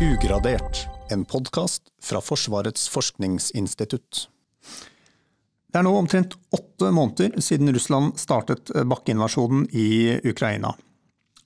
[0.00, 4.28] Ugradert, en podkast fra Forsvarets forskningsinstitutt.
[5.68, 10.72] Det er nå omtrent åtte måneder siden Russland startet bakkeinvasjonen i Ukraina.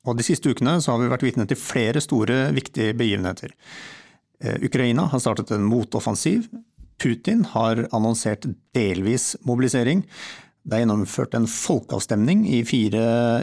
[0.06, 3.56] Og De siste ukene har vi vært vitne til flere store, viktige begivenheter.
[4.38, 6.46] Eh, Ukraina har startet en motoffensiv.
[7.02, 8.46] Putin har annonsert
[8.76, 10.06] delvis mobilisering.
[10.64, 13.02] Det er gjennomført en folkeavstemning i fire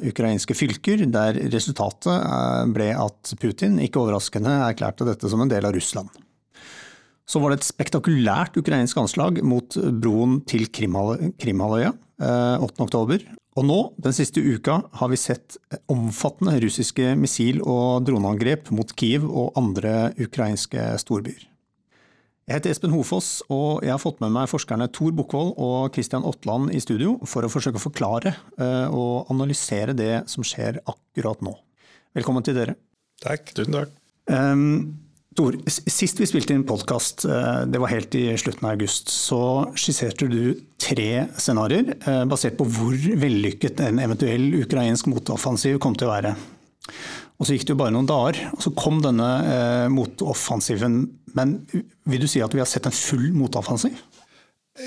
[0.09, 5.67] ukrainske fylker, der resultatet eh, ble at Putin, ikke overraskende, erklærte dette som en del
[5.69, 6.09] av Russland.
[7.29, 13.13] Så var det et spektakulært ukrainsk anslag mot broen til Krimhalvøya 8.10.
[13.21, 15.59] Eh, og nå, den siste uka, har vi sett
[15.91, 21.50] omfattende russiske missil- og droneangrep mot Kiev og andre ukrainske storbyer.
[22.51, 26.25] Jeg heter Espen Hofoss, og jeg har fått med meg forskerne Tor Bukkvold og Christian
[26.27, 31.39] Ottland i studio for å forsøke å forklare eh, og analysere det som skjer akkurat
[31.47, 31.53] nå.
[32.19, 32.75] Velkommen til dere.
[33.23, 33.53] Takk.
[33.55, 33.95] Tusen takk.
[34.27, 34.97] Um,
[35.39, 39.39] Tor, sist vi spilte inn podkast, eh, det var helt i slutten av august, så
[39.79, 46.11] skisserte du tre scenarioer eh, basert på hvor vellykket en eventuell ukrainsk motoffensiv kom til
[46.11, 46.35] å være.
[47.41, 50.99] Og Så gikk det jo bare noen dager, og så kom denne eh, motoffensiven.
[51.33, 51.55] Men
[52.05, 53.97] vil du si at vi har sett en full motoffensiv?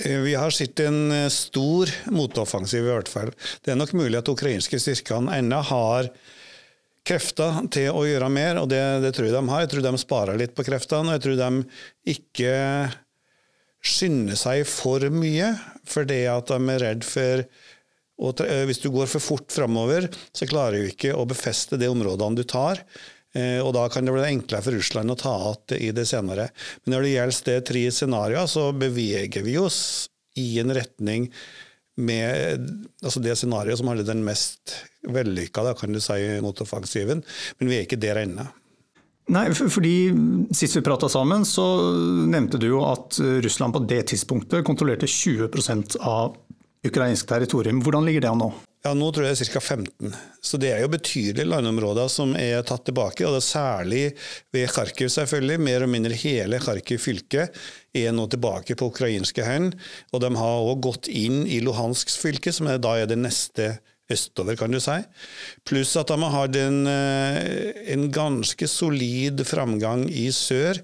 [0.05, 3.33] Eh, vi har sett en eh, stor motoffensiv, i hvert fall.
[3.59, 6.13] Det er nok mulig at ukrainske styrkene ennå har
[7.05, 9.65] krefter til å gjøre mer, og det, det, tror jeg de har.
[9.65, 12.55] Jeg tror de sparer litt på kreftene, og jeg tror de ikke
[13.85, 15.51] skynder seg for mye
[15.85, 17.43] fordi at de er redd for
[18.23, 21.91] og eh, hvis du går for fort framover, så klarer du ikke å befeste de
[21.91, 22.83] områdene du tar.
[23.35, 26.49] Eh, og Da kan det bli enklere for Russland å ta igjen i det senere.
[26.85, 31.31] Men når det gjelder de tre scenarioene, så beveger vi oss i en retning
[31.95, 32.65] med
[33.07, 34.73] altså det scenarioet som hadde den mest
[35.07, 37.23] vellykka kan du si, motoffensiven.
[37.59, 38.47] Men vi er ikke der ennå.
[39.35, 39.95] Nei, fordi
[40.53, 41.65] Sist vi prata sammen, så
[42.29, 46.35] nevnte du jo at Russland på det tidspunktet kontrollerte 20% av
[46.85, 47.83] ukrainsk territorium.
[47.83, 48.53] Hvordan ligger det an nå?
[48.85, 49.61] Ja, Nå tror jeg det er ca.
[49.65, 50.17] 15.
[50.45, 53.25] Så det er jo betydelige landområder som er tatt tilbake.
[53.25, 54.03] og det er Særlig
[54.53, 55.61] ved Kharkiv, selvfølgelig.
[55.65, 57.49] Mer og mindre hele Kharkiv fylke
[57.97, 59.79] er nå tilbake på ukrainske hender.
[60.13, 63.79] Og de har òg gått inn i Luhansk fylke, som er, da er det neste
[64.13, 64.99] østover, kan du si.
[65.65, 70.83] Pluss at de har hatt en, eh, en ganske solid framgang i sør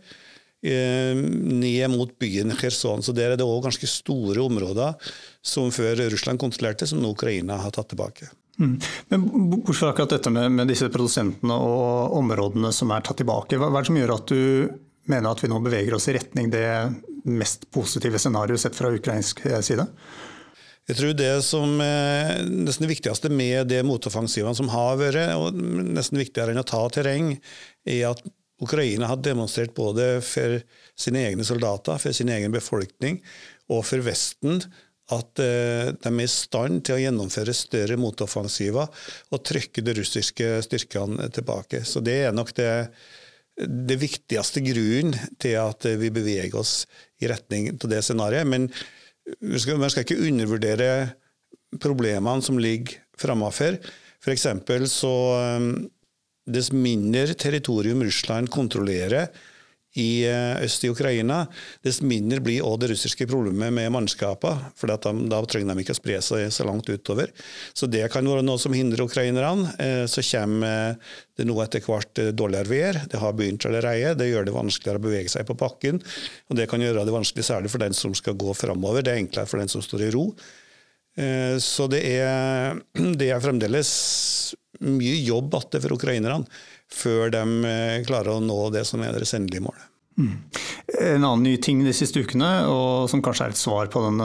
[0.61, 3.01] ned mot byen Kherson.
[3.01, 7.57] Så der er det òg ganske store områder som før Russland kontrollerte, som nå Ukraina
[7.63, 8.29] har tatt tilbake.
[8.61, 8.81] Mm.
[9.09, 9.25] Men
[9.73, 13.81] fra akkurat dette med, med, disse produsentene og områdene som er tatt tilbake, hva, hva
[13.81, 14.41] er det som gjør at du
[15.11, 16.67] mener at vi nå beveger oss i retning det
[17.25, 19.87] mest positive scenarioet sett fra ukrainsk eh, side?
[20.91, 25.23] Jeg tror det som er eh, nesten det viktigste med det motoffensivene som har vært,
[25.39, 27.33] og nesten viktigere enn å ta terreng,
[27.89, 28.21] er at
[28.61, 30.61] Ukraina har demonstrert både for
[30.99, 33.21] sine egne soldater, for sin egen befolkning
[33.71, 34.61] og for Vesten
[35.11, 38.87] at eh, de er i stand til å gjennomføre større motoffensiver
[39.31, 41.83] og trykke de russiske styrkene tilbake.
[41.85, 42.71] Så Det er nok det,
[43.59, 46.85] det viktigste grunnen til at vi beveger oss
[47.21, 48.47] i retning av det scenarioet.
[48.47, 48.69] Men
[49.41, 50.91] man skal ikke undervurdere
[51.83, 53.79] problemene som ligger framafor.
[54.21, 54.47] F.eks.
[54.93, 55.67] så eh,
[56.53, 59.31] dess mindre territorium Russland kontrollerer
[59.99, 61.41] i eh, øst i Ukraina,
[61.83, 64.71] dess mindre blir også det russiske problemet med mannskapene.
[64.79, 67.33] For de, da trenger de ikke å spre seg så langt utover.
[67.75, 69.75] Så det kan være noe som hindrer ukrainerne.
[69.83, 70.95] Eh, så kommer
[71.35, 73.03] det nå etter hvert eh, dårligere vær.
[73.11, 74.15] Det har begynt allerede.
[74.23, 75.99] Det gjør det vanskeligere å bevege seg på bakken.
[76.51, 79.03] Og det kan gjøre det vanskelig særlig for den som skal gå framover.
[79.03, 80.29] Det er enklere for den som står i ro.
[81.61, 82.79] Så det er,
[83.21, 83.91] det er fremdeles
[84.81, 86.47] mye jobb igjen for ukrainerne
[86.91, 89.77] før de eh, klarer å nå det som er deres endelige mål.
[90.21, 90.33] Mm.
[91.01, 94.19] En annen ny ting de siste ukene, og som kanskje er et svar på den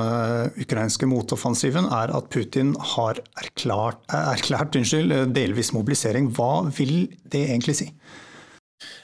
[0.66, 6.32] ukrainske motoffensiven, er at Putin har erklært, erklært unnskyld, delvis mobilisering.
[6.36, 7.88] Hva vil det egentlig si?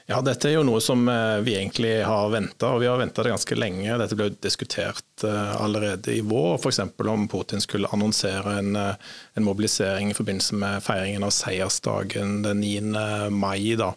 [0.06, 3.22] Ja, Dette er jo noe som eh, vi egentlig har venta, og vi har venta
[3.24, 3.98] det ganske lenge.
[4.00, 6.80] Dette ble diskutert eh, allerede i vår, f.eks.
[6.98, 12.60] om Putin skulle annonsere en, eh, en, mobilisering i forbindelse med feiringen av seiersdagen den
[12.64, 13.30] 9.
[13.30, 13.76] mai.
[13.78, 13.94] da.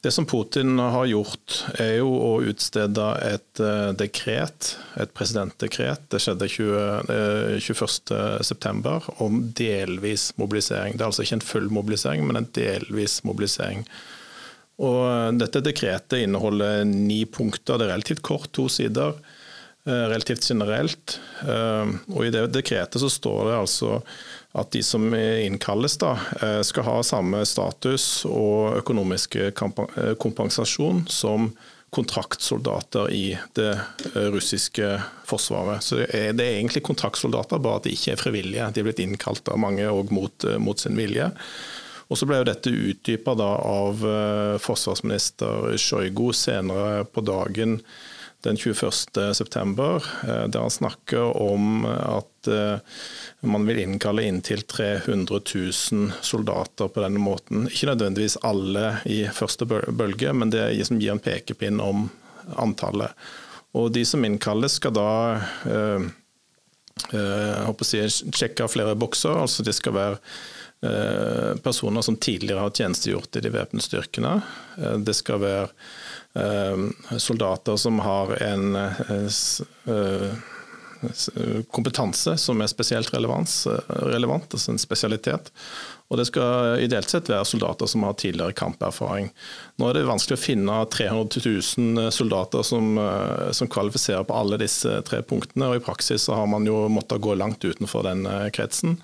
[0.00, 3.60] Det som Putin har gjort, er jo å utstede et
[4.00, 10.96] dekret, et presidentdekret, det skjedde 21.9, om delvis mobilisering.
[10.96, 13.84] Det er altså ikke en full mobilisering, men en delvis mobilisering.
[14.80, 17.76] Og dette dekretet inneholder ni punkter.
[17.76, 19.20] Det er relativt kort, to sider.
[19.84, 21.20] Eh, relativt generelt.
[21.48, 24.00] Eh, og I det dekretet så står det altså
[24.52, 26.16] at de som innkalles, da,
[26.66, 29.36] skal ha samme status og økonomisk
[30.18, 31.52] kompensasjon som
[31.94, 33.70] kontraktsoldater i det
[34.34, 34.90] russiske
[35.30, 35.86] forsvaret.
[35.86, 38.68] Så det er, egentlig kontraktsoldater, bare at de ikke er frivillige.
[38.74, 41.30] De er blitt innkalt av mange og mot, mot sin vilje.
[42.10, 44.02] Og så ble jo dette utdypa av
[44.66, 47.78] forsvarsminister Sjojgu senere på dagen
[48.44, 52.78] den 21.9, uh, eh, der han snakker om at uh,
[53.40, 57.66] man vil innkalle inntil 300 000 soldater på denne måten.
[57.68, 62.08] Ikke nødvendigvis alle i første bølge, men det gir en pekepinn om
[62.56, 63.12] antallet.
[63.76, 65.10] Og de som innkalles skal da
[67.10, 69.38] jeg håper å sjekke flere bokser.
[69.38, 70.59] altså De skal være Eh,
[71.62, 74.40] personer som tidligere har tjenestegjort i de væpnede styrkene.
[74.78, 75.68] Eh, det skal være
[76.40, 78.78] eh, soldater som har en
[81.72, 83.48] kompetanse som er spesielt relevant,
[83.88, 85.46] relevant altså en spesialitet.
[86.12, 89.30] Og det skal ideelt sett være soldater som har tidligere kamperfaring.
[89.80, 91.40] Nå er det vanskelig å finne 300
[91.78, 93.00] 000 soldater som,
[93.56, 97.24] som kvalifiserer på alle disse tre punktene, og i praksis så har man jo måttet
[97.24, 98.98] gå langt utenfor den kretsen.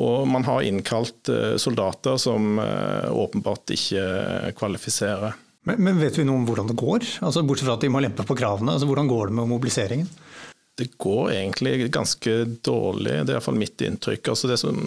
[0.00, 5.34] Og man har innkalt eh, soldater som eh, åpenbart ikke kvalifiserer.
[5.68, 7.04] Men, men, vet vi noe om hvordan det går?
[7.22, 8.72] Altså, bortsett fra at de må lempe på kravene.
[8.74, 10.08] Altså, hvordan går det med mobiliseringen?
[10.74, 12.32] Det går egentlig ganske
[12.64, 14.30] dårlig, det er iallfall mitt inntrykk.
[14.32, 14.78] Altså det som,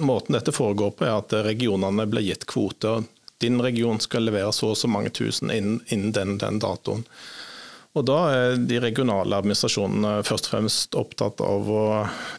[0.00, 3.04] måten dette foregår på, er at regionene blir gitt kvoter.
[3.38, 7.04] Din region skal levere så og så mange tusen innen, innen den, den datoen.
[7.98, 11.84] Og Da er de regionale administrasjonene først og fremst opptatt av å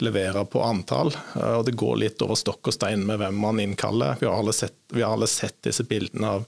[0.05, 1.11] levere på antall.
[1.35, 4.17] og Det går litt over stokk og stein med hvem man innkaller.
[4.21, 6.47] Vi har alle sett, har alle sett disse bildene av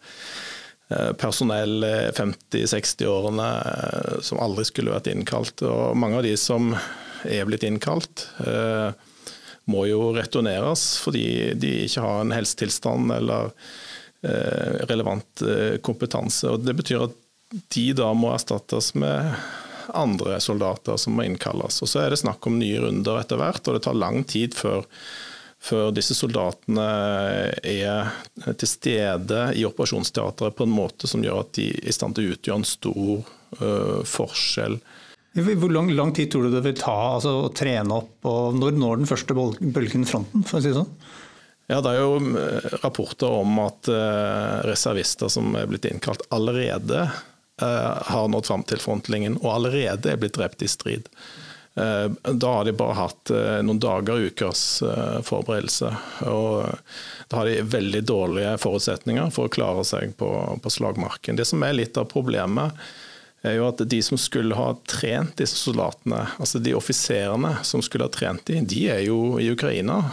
[0.91, 1.85] personell personell
[2.17, 5.63] 50-60-årene eh, som aldri skulle vært innkalt.
[5.63, 6.73] Og Mange av de som
[7.23, 8.91] er blitt innkalt, eh,
[9.71, 13.55] må jo returneres fordi de ikke har en helsetilstand eller
[14.21, 15.41] relevant
[15.81, 16.45] kompetanse.
[16.45, 17.15] Og Det betyr at
[17.51, 19.35] de da må erstattes med
[19.93, 21.81] andre soldater som må innkalles.
[21.83, 24.55] Og Så er det snakk om nye runder etter hvert, og det tar lang tid
[24.57, 24.85] før,
[25.61, 26.87] før disse soldatene
[27.67, 28.11] er
[28.55, 32.29] til stede i operasjonsteatret på en måte som gjør at de er i stand til
[32.29, 33.31] å utgjøre en stor
[33.61, 34.79] uh, forskjell.
[35.31, 38.75] Hvor lang, lang, tid tror du det vil ta altså, å trene opp, og når
[38.75, 40.43] når den første bølgen fronten?
[40.43, 40.95] for å si det sånn?
[41.71, 42.17] Ja, Det er jo
[42.81, 43.87] rapporter om at
[44.67, 47.05] reservister som er blitt innkalt allerede
[47.61, 51.09] har nådd fram til frontlinjen og allerede er blitt drept i strid.
[51.75, 54.63] Eh, da har de bare hatt eh, noen dager, og ukers
[55.27, 55.91] forberedelse.
[56.27, 56.67] Og
[57.31, 60.31] da har de veldig dårlige forutsetninger for å klare seg på,
[60.63, 61.39] på slagmarken.
[61.39, 62.75] Det som er litt av problemet,
[63.41, 68.05] er jo at de som skulle ha trent disse soldatene, altså de offiserene som skulle
[68.05, 70.03] ha trent dem, de er jo i Ukraina.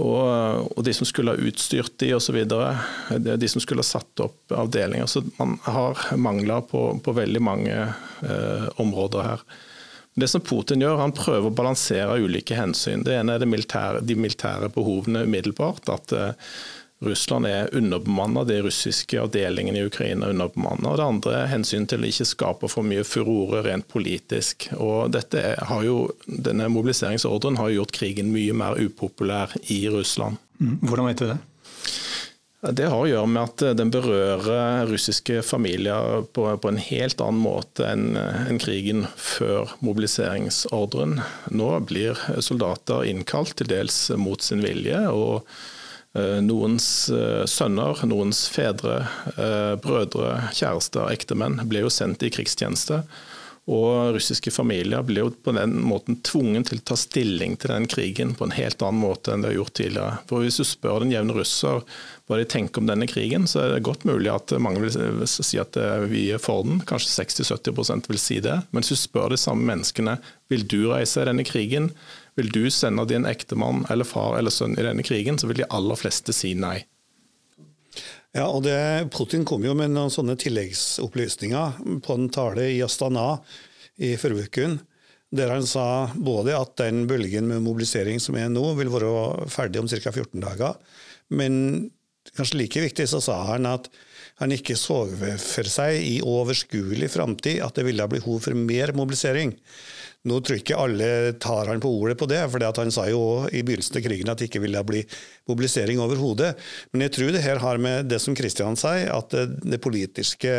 [0.00, 2.38] Og, og, de som skulle ha utstyrt de osv.
[2.48, 5.06] De som skulle ha satt opp avdelinger.
[5.10, 9.44] Så man har mangler på, på veldig mange eh, områder her.
[10.14, 13.04] Det som Putin gjør, han prøver å balansere ulike hensyn.
[13.04, 15.88] Det ene er det militære, de militære behovene umiddelbart.
[15.92, 16.32] At eh,
[17.02, 20.92] Russland er underbemanna, de russiske avdelingene i Ukraina er underbemanna.
[20.92, 24.68] Og det andre er hensyn til å ikke skape for mye furore rent politisk.
[24.78, 30.38] Og dette har jo, denne mobiliseringsordren har gjort krigen mye mer upopulær i Russland.
[30.62, 30.78] Mm.
[30.84, 31.40] Hvordan vet du det?
[32.62, 37.42] Det har å gjøre med at den berører russiske familier på, på en helt annen
[37.42, 41.18] måte enn en krigen før mobiliseringsordren.
[41.50, 45.02] Nå blir soldater innkalt til dels mot sin vilje.
[45.10, 45.81] og Eh,
[46.44, 49.02] noens eh, sønner, noens fedre,
[49.32, 53.02] eh, brødre, kjærester, ektemenn ble jo sendt i krigstjeneste.
[53.72, 57.86] Og russiske familier ble jo på den måten tvungen til å ta stilling til den
[57.86, 60.16] krigen på en helt annen måte enn de har gjort tidligere.
[60.26, 61.84] For Hvis du spør den jevne russer
[62.26, 65.62] hva de tenker om denne krigen, så er det godt mulig at mange vil si
[65.62, 65.78] at
[66.10, 66.82] vi er for den.
[66.90, 68.58] Kanskje 60-70% vil si det.
[68.72, 70.18] Men hvis du spør de samme menneskene
[70.50, 71.92] vil du reise i denne krigen,
[72.38, 75.68] vil du sende din ektemann eller far eller sønn i denne krigen, så vil de
[75.70, 76.78] aller fleste si nei.
[78.32, 83.34] Ja, og det, Putin kom jo med noen sånne tilleggsopplysninger på en tale i Astana
[84.00, 84.68] i forrige uke,
[85.32, 85.84] der han sa
[86.16, 90.12] både at den bølgen med mobilisering som er nå, vil være ferdig om ca.
[90.12, 90.80] 14 dager,
[91.32, 91.90] men
[92.36, 93.90] kanskje like viktig så sa han at
[94.40, 98.94] han ikke så for seg i overskuelig framtid at det ville ha behov for mer
[98.96, 99.52] mobilisering.
[100.22, 101.06] Nå tror jeg ikke alle
[101.42, 104.38] tar han på ordet på det, for han sa jo i begynnelsen av krigen at
[104.38, 105.02] det ikke ville bli
[105.50, 106.52] mobilisering overhodet.
[106.92, 110.54] Men jeg tror det her har med det som Kristian sier, at det, politiske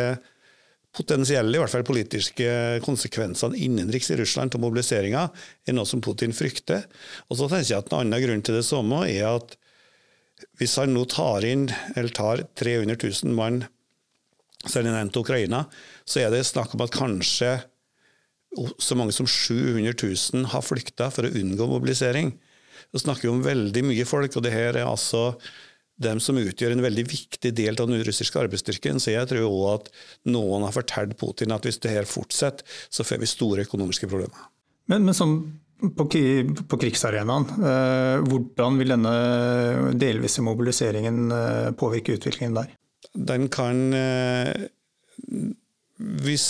[0.94, 2.48] potensielle, i hvert fall politiske
[2.84, 5.26] konsekvensene innenriks i Russland av mobiliseringa
[5.64, 6.84] er noe som Putin frykter.
[7.30, 9.56] Og så tenker jeg at En annen grunn til det samme er at
[10.60, 13.64] hvis han nå tar inn, eller tar 300 000 mann
[14.68, 15.64] sender inn til Ukraina,
[16.04, 17.56] så er det snakk om at kanskje
[18.78, 22.32] så mange som 700 000 har flykta for å unngå mobilisering.
[22.92, 25.32] Så snakker vi om veldig mye folk, og det her er altså
[26.02, 28.98] dem som utgjør en veldig viktig del av den russiske arbeidsstyrken.
[29.02, 29.90] Så jeg tror òg at
[30.30, 34.48] noen har fortalt Putin at hvis det her fortsetter, så får vi store økonomiske problemer.
[34.90, 35.36] Men, men sånn
[35.98, 36.06] på,
[36.70, 39.14] på krigsarenaen, eh, hvordan vil denne
[40.00, 42.70] delvise mobiliseringen eh, påvirke utviklingen der?
[43.14, 44.68] Den kan eh,
[46.24, 46.46] Hvis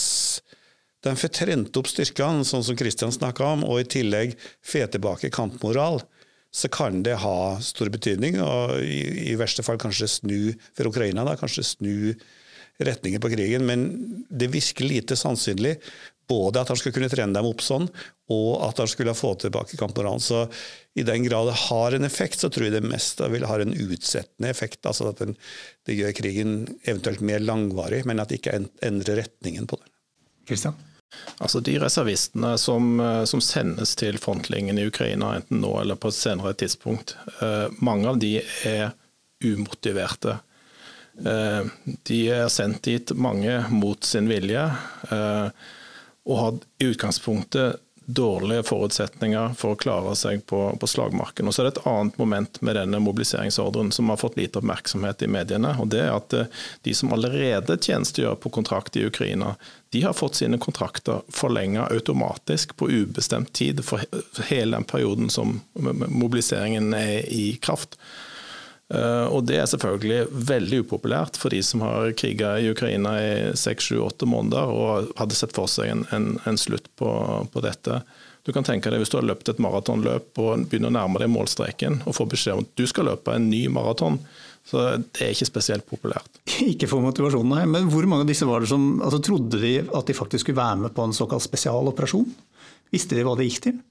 [1.04, 5.32] de får trent opp styrkene, sånn som Kristian snakka om, og i tillegg får tilbake
[5.34, 6.00] kampmoral,
[6.54, 8.38] så kan det ha stor betydning.
[8.42, 10.38] Og i, i verste fall kanskje snu
[10.76, 11.96] for Ukraina, da, kanskje snu
[12.78, 13.66] retningen på krigen.
[13.66, 13.87] Men
[14.30, 15.76] det virker lite sannsynlig
[16.30, 17.84] både at han skulle kunne trene dem opp sånn,
[18.32, 20.23] og at han skulle få tilbake kampmoralen.
[20.23, 20.46] Så
[20.96, 23.75] i den grad det har en effekt, så tror jeg det mest vil ha en
[23.75, 24.80] utsettende effekt.
[24.88, 25.37] Altså at den,
[25.84, 26.56] det gjør krigen
[26.87, 28.56] eventuelt mer langvarig, men at det ikke
[28.87, 29.90] endrer retningen på den.
[30.49, 30.78] Christian?
[31.38, 36.11] Altså De reservistene som, eh, som, sendes til frontlinjen i Ukraina, enten nå eller på
[36.12, 38.37] et senere tidspunkt, eh, mange av de
[38.68, 38.92] er
[39.44, 40.38] umotiverte.
[41.25, 41.62] Eh,
[42.08, 44.64] de er sendt dit, mange mot sin vilje,
[46.25, 51.49] og har i utgangspunktet dårlige forutsetninger for å klare seg på, på, slagmarken.
[51.49, 55.25] Og så er det et annet moment med denne mobiliseringsordren som har fått lite oppmerksomhet
[55.25, 55.75] i mediene.
[55.80, 56.50] og det er at eh,
[56.84, 59.54] De som allerede tjenestegjør på kontrakt i Ukraina,
[59.94, 64.02] de har fått sine kontrakter forlenget automatisk på ubestemt tid for
[64.50, 67.96] hele den perioden som mobiliseringen er i kraft.
[68.93, 73.33] Eh, og Det er selvfølgelig veldig upopulært for de som har kriga i Ukraina i
[73.57, 77.09] seks, sju, åtte måneder og hadde sett for seg en, en, en slutt på,
[77.53, 78.03] på, dette.
[78.45, 81.33] Du kan tenke deg Hvis du har løpt et maratonløp og begynner å nærme deg
[81.33, 84.21] målstreken og får beskjed om at du skal løpe en ny maraton,
[84.69, 86.29] så det er ikke spesielt populært.
[86.73, 87.64] Ikke for motivasjonen, nei.
[87.69, 90.61] Men hvor mange av disse var det som altså, trodde de at de faktisk skulle
[90.61, 92.31] være med på en såkalt spesialoperasjon?
[92.95, 93.83] Visste de hva det gikk til?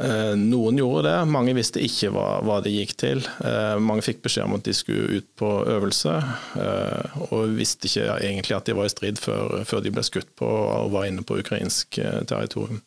[0.00, 3.20] Eh, noen gjorde det, mange visste ikke hva, hva det gikk til.
[3.44, 6.14] Eh, mange fikk beskjed om at de skulle ut på øvelse,
[6.62, 10.32] eh, og visste ikke egentlig at de var i strid før, før de ble skutt
[10.38, 12.80] på og var inne på ukrainsk territorium.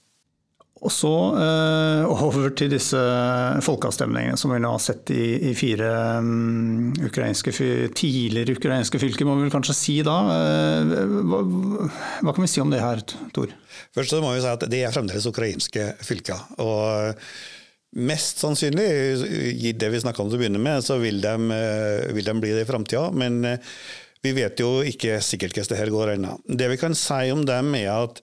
[0.86, 1.12] Og så
[1.42, 3.00] eh, over til disse
[3.66, 5.90] folkeavstemningene som vi nå har sett i, i fire
[6.22, 7.54] um, ukrainske,
[7.98, 10.20] tidligere ukrainske fylker, må vi vel kanskje si da.
[10.36, 10.94] Eh,
[11.26, 11.42] hva,
[12.22, 13.02] hva, kan vi si om det her,
[13.34, 13.56] Tor?
[13.98, 16.46] Først så må vi si at det er fremdeles ukrainske fylker.
[16.62, 17.18] og
[17.96, 18.86] Mest sannsynlig,
[19.56, 22.40] gitt det vi snakka om til å begynne med, så vil de, uh, vil de
[22.44, 23.08] bli det i framtida.
[23.16, 23.42] Men
[24.22, 26.38] vi vet jo ikke sikkert hvordan det her går ennå.
[26.46, 28.22] Det vi kan si om dem, er at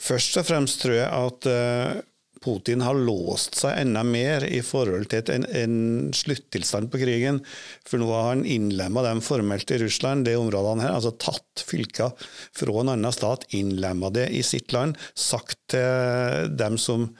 [0.00, 2.00] Først og fremst tror jeg at eh,
[2.40, 5.74] Putin har låst seg enda mer i forhold til en, en
[6.16, 7.42] sluttilstand på krigen.
[7.84, 10.96] For nå har han innlemma dem formelt i Russland, det områdene her.
[10.96, 12.14] Altså tatt fylker
[12.56, 14.96] fra en annen stat, innlemma det i sitt land.
[15.12, 17.10] Sagt til dem som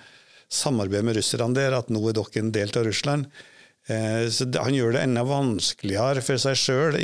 [0.51, 3.29] samarbeider med russerne der, at nå er dere en del av Russland.
[3.93, 6.97] Eh, så Han gjør det enda vanskeligere for seg sjøl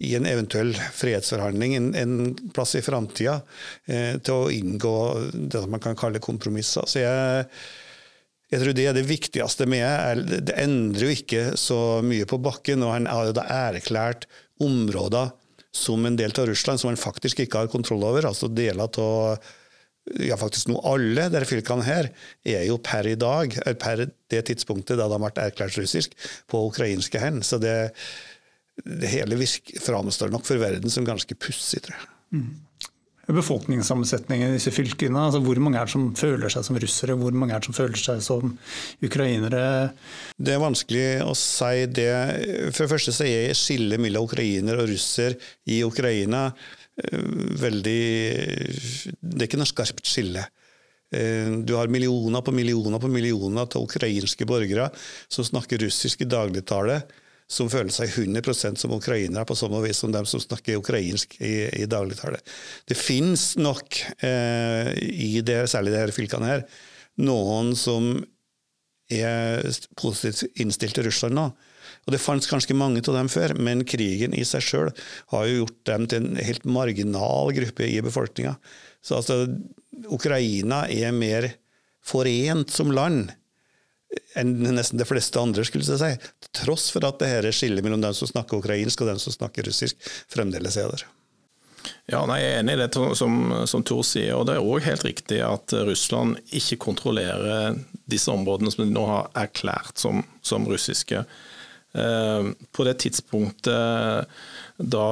[0.00, 2.14] i en eventuell fredsforhandling en, en
[2.54, 3.40] plass i framtida
[3.84, 4.96] eh, til å inngå
[5.52, 6.88] det man kan kalle kompromisser.
[6.88, 7.44] Så jeg,
[8.48, 10.40] jeg tror det er det viktigste med det.
[10.48, 12.86] Det endrer jo ikke så mye på bakken.
[12.86, 14.24] og Han har jo da erklært
[14.60, 15.34] områder
[15.70, 18.26] som en del av Russland som han faktisk ikke har kontroll over.
[18.26, 19.50] altså deler av
[20.18, 22.08] ja, faktisk nå alle disse fylkene her
[22.48, 26.16] er jo per i dag, per det tidspunktet da de vært erklært russisk,
[26.50, 27.46] på ukrainske hender.
[27.46, 27.92] Så det,
[28.84, 29.38] det hele
[29.82, 32.10] framstår nok for verden som ganske pussig, tror jeg.
[32.40, 32.50] Mm.
[33.30, 37.34] Befolkningssammensetningen i disse fylkene, altså hvor mange er det som føler seg som russere, hvor
[37.36, 38.56] mange er det som føler seg som
[39.06, 39.62] ukrainere?
[40.34, 42.10] Det er vanskelig å si det.
[42.72, 45.36] For det første så er skillet mellom ukrainer og russer
[45.70, 47.28] i Ukraina eh,
[47.60, 48.00] veldig
[49.20, 50.48] Det er ikke noe skarpt skille.
[51.14, 54.90] Eh, du har millioner på millioner på millioner av ukrainske borgere
[55.28, 57.02] som snakker russisk i dagligtale
[57.50, 61.66] som føler seg 100% som ukrainere, på samme vis som dem som snakker ukrainsk i,
[61.82, 62.38] i dagligtale.
[62.86, 66.62] Det finnes nok, eh, i det, særlig disse fylkene, her,
[67.26, 68.12] noen som
[69.10, 69.66] er
[69.98, 71.48] positivt innstilt til Russland nå.
[72.06, 74.92] Og Det fantes ganske mange av dem før, men krigen i seg sjøl
[75.34, 78.54] har jo gjort dem til en helt marginal gruppe i befolkninga.
[79.02, 79.42] Så altså,
[80.06, 81.50] Ukraina er mer
[82.00, 83.34] forent som land
[84.38, 86.32] enn nesten de fleste andre, skulle jeg si.
[86.62, 89.66] Tross for at det her skillet mellom dem som snakker ukrainsk og dem som snakker
[89.68, 89.98] russisk,
[90.32, 91.06] fremdeles er der.
[92.10, 93.36] Ja, nei, Jeg er enig i det som,
[93.70, 94.34] som Tor sier.
[94.36, 97.78] og Det er òg helt riktig at Russland ikke kontrollerer
[98.10, 101.24] disse områdene som de nå har erklært som, som russiske.
[101.92, 104.26] Eh, på det tidspunktet
[104.80, 105.06] da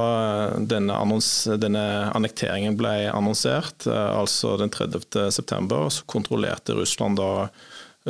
[0.58, 5.30] denne, annons, denne, annekteringen ble annonsert, eh, altså den 30.
[5.34, 7.48] september, så kontrollerte Russland da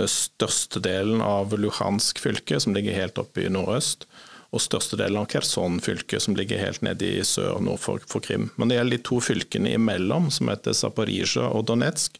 [0.06, 4.06] størstedelen av Luhansk fylke, som ligger helt oppe i nordøst
[4.48, 8.48] og størstedelen av Kherson fylke, som ligger helt nede i sør nord for, for, Krim.
[8.56, 12.16] Men det gjelder de to fylkene imellom, som heter Zaporizjzja og Donetsk.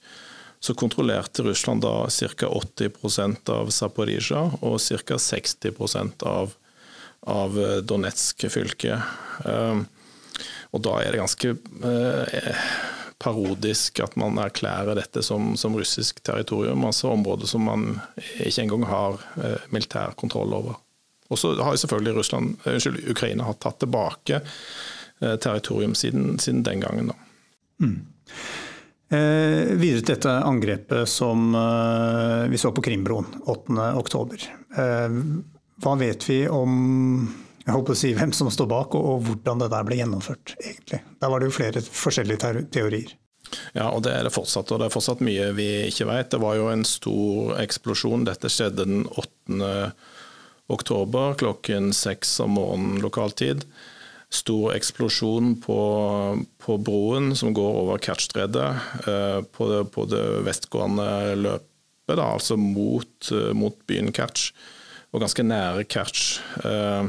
[0.61, 2.51] Så kontrollerte Russland da ca.
[2.51, 5.21] 80% av Zaporizjzja og ca.
[5.25, 6.53] 60% av,
[7.25, 7.59] av
[7.89, 9.01] Donetsk fylke.
[9.47, 9.87] Um,
[10.77, 12.39] og da er det ganske uh,
[13.19, 17.89] parodisk at man erklærer dette som, som, russisk territorium, altså områder som man
[18.39, 20.79] ikke engang har uh, militær kontroll over.
[21.29, 26.63] Og så har selvfølgelig Russland, eh, unnskyld, Ukraina har tatt tilbake eh, territorium siden, siden
[26.63, 27.13] den gangen.
[27.83, 27.99] Mm.
[29.09, 34.49] Eh, videre til dette angrepet som eh, vi så på Krimbroen 8.10.
[34.77, 35.21] Eh,
[35.85, 36.75] hva vet vi om
[37.69, 40.55] jeg håper å si hvem som står bak, og, og hvordan det der ble gjennomført?
[40.57, 41.03] egentlig?
[41.21, 43.13] Der var det jo flere forskjellige teorier.
[43.77, 44.71] Ja, og det er det fortsatt.
[44.73, 46.31] Og det er fortsatt mye vi ikke vet.
[46.33, 48.25] Det var jo en stor eksplosjon.
[48.29, 49.93] Dette skjedde den 8
[50.69, 53.65] oktober klokken seks om morgenen lokaltid.
[54.33, 55.79] Stor eksplosjon på,
[56.61, 58.69] på broen som går over Kertstredet,
[59.09, 61.09] eh, på, på, det vestgående
[61.41, 64.51] løpet, da, altså mot, eh, mot byen Kertsj,
[65.17, 66.27] og ganske nære Kertsj.
[66.61, 67.09] Eh,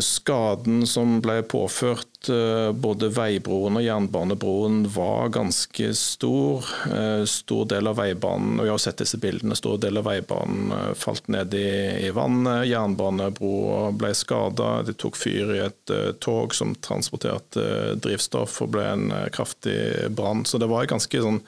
[0.00, 6.68] skaden som ble påført eh, både veibroen og jernbanebroen var ganske stor.
[6.94, 10.94] Eh, stor del av veibanen og jeg har sett disse bildene, stor del av veibanen
[10.94, 11.66] falt ned i,
[12.06, 12.68] i vannet.
[12.70, 14.70] Jernbanebroa ble skada.
[14.86, 19.80] De tok fyr i et tog som transporterte drivstoff og ble en kraftig
[20.14, 20.46] brann.
[20.46, 21.42] Så det var et ganske sånn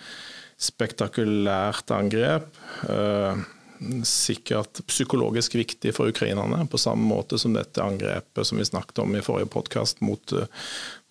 [0.59, 2.51] spektakulært angrep
[4.07, 9.17] sikkert psykologisk viktig for ukrainerne, på samme måte som dette angrepet som vi snakket om
[9.17, 10.35] i forrige podkast mot,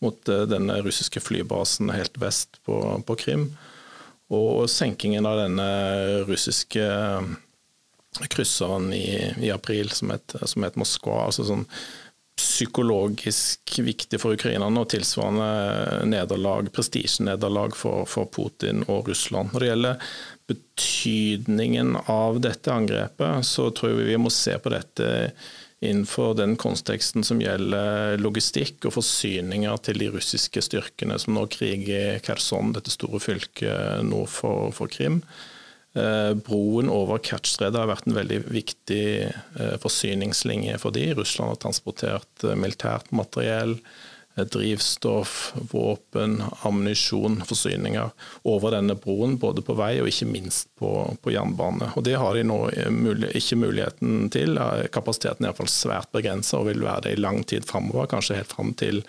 [0.01, 3.49] mot eh, denne russiske flybasen helt vest på, på Krim.
[4.31, 5.71] Og senkingen av denne
[6.27, 6.85] russiske
[8.31, 11.25] krysseren i, i april som het, som het Moskva.
[11.27, 11.67] altså sånn
[12.41, 19.51] psykologisk viktig for ukrainerne og tilsvarende nederlag, prestisjenederlag for, for Putin og Russland.
[19.53, 20.07] Når det gjelder
[20.51, 25.09] betydningen av dette angrepet, så tror jeg vi må se på dette
[25.81, 32.19] innenfor den konteksten som gjelder logistikk og forsyninger til de russiske styrkene som nå kriger
[32.21, 35.23] Kherson, dette store fylket nord for, for Krim.
[35.97, 41.09] Eh, broen over Kertjstredet har vært en veldig viktig eh, forsyningslinje for de.
[41.17, 43.75] Russland har transportert eh, militært materiell,
[44.35, 48.09] drivstoff, våpen, ammunisjon, forsyninger
[48.47, 50.91] over denne broen, både på vei og ikke minst på,
[51.21, 51.91] på jernbane.
[51.95, 52.59] Og Det har de nå
[53.35, 54.59] ikke muligheten til.
[54.93, 58.55] Kapasiteten er iallfall svært begrensa og vil være det i lang tid framover, kanskje helt
[58.55, 59.03] fram til,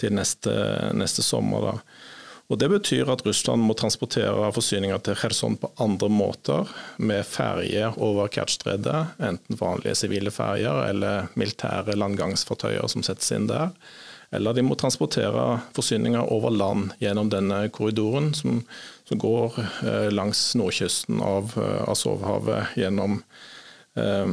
[0.00, 0.56] til neste,
[0.96, 1.70] neste sommer.
[1.70, 1.78] da.
[2.46, 7.90] Og Det betyr at Russland må transportere forsyninger til Kherson på andre måter, med ferje
[7.96, 13.74] over Kertsjstredet, enten vanlige sivile ferjer eller militære landgangsfartøyer som settes inn der.
[14.34, 18.62] Eller de må transportere forsyninger over land gjennom denne korridoren som,
[19.06, 23.20] som går eh, langs nordkysten av eh, Azovhavet, gjennom
[23.94, 24.32] eh,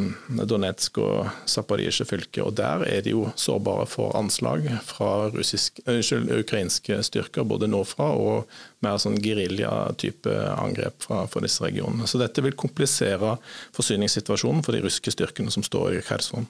[0.49, 2.41] Donetsk og Zaporizjzja fylke.
[2.41, 8.09] Og der er de jo sårbare for anslag fra russisk, unnskyld, ukrainske styrker, både nordfra
[8.17, 12.09] og mer sånn geriljatype angrep fra, fra, disse regionene.
[12.09, 13.37] Så dette vil komplisere
[13.77, 16.49] forsyningssituasjonen for de russiske styrkene som står i Kherson.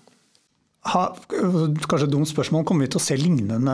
[0.91, 3.73] Ha, kanskje et dumt spørsmål, kommer vi til å se lignende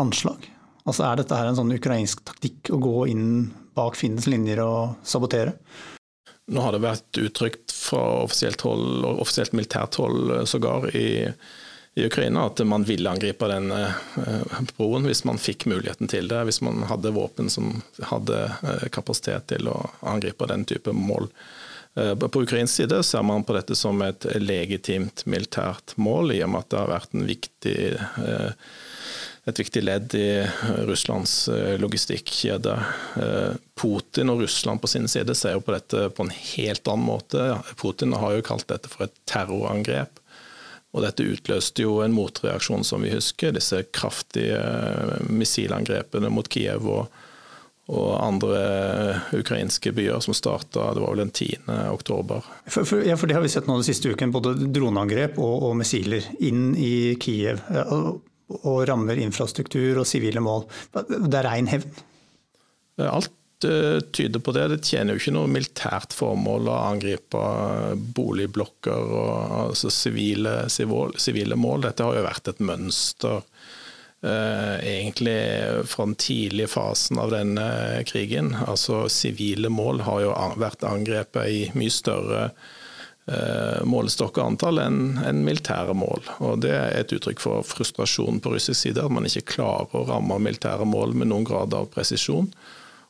[0.00, 0.48] anslag?
[0.82, 3.26] Altså Er dette her en sånn ukrainsk taktikk å gå inn
[3.78, 5.54] bak fiendens linjer og sabotere?
[6.52, 11.30] Nå har det vært uttrykt fra offisielt hold, og offisielt militært hold eh, sågar, i,
[11.94, 16.42] i Ukraina at man ville angripe den eh, broen hvis man fikk muligheten til det.
[16.48, 17.76] Hvis man hadde våpen som
[18.10, 21.30] hadde eh, kapasitet til å angripe den type mål.
[21.94, 26.64] På ukrainsk side ser man på dette som et legitimt militært mål, i og med
[26.64, 27.74] at det har vært viktig
[29.44, 30.26] et viktig ledd i
[30.86, 32.74] Russlands eh, logistikkjede.
[33.18, 37.08] Eh, Putin og Russland på sin side ser jo på dette på en helt annen
[37.08, 37.48] måte.
[37.80, 40.20] Putin har jo kalt dette for et terrorangrep.
[40.92, 43.54] Og dette utløste jo en motreaksjon, som vi husker.
[43.56, 47.22] Disse kraftige eh, missilangrepene mot Kiev og,
[47.92, 48.62] og andre
[49.36, 51.68] ukrainske byer som starta det var vel den 10.
[51.92, 52.46] oktober.
[52.66, 55.68] For, for, ja, for det har vi sett nå den siste uken, både droneangrep og,
[55.68, 57.60] og missiler inn i Kiev.
[58.62, 60.66] og rammer infrastruktur og sivile mål.
[60.92, 62.02] Det er rein hevn?
[63.00, 63.32] Alt
[64.12, 64.68] tyder på det.
[64.68, 67.42] Det tjener jo ikke noe militært formål å angripe
[68.16, 71.86] boligblokker og altså sivile, sivile mål.
[71.86, 73.51] Dette har jo vært et mønster eh,
[74.22, 75.34] egentlig
[75.90, 77.64] fra den tidlige fasen av denne
[78.06, 78.52] krigen.
[78.70, 82.44] Altså Sivile mål har jo vært angrepet i mye større
[83.30, 86.24] eh, målestokk og antall enn en militære mål.
[86.44, 90.06] Og Det er et uttrykk for frustrasjon på russisk side, at man ikke klarer å
[90.08, 92.50] ramme militære mål med noen grad av presisjon.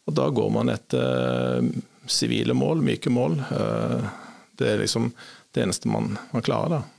[0.07, 1.71] Og da går man etter eh,
[2.11, 3.39] sivile mål, myke mål.
[3.53, 4.11] Eh,
[4.59, 5.13] det er liksom
[5.53, 6.92] det eneste man, man klarer, da.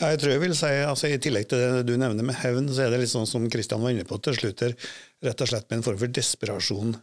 [0.00, 2.70] Ja, jeg tror jeg vil si, altså I tillegg til det du nevner med hevn,
[2.72, 4.72] så er det litt sånn som Kristian var inne på til slutt, her,
[5.26, 6.94] rett og slett med en form for desperasjon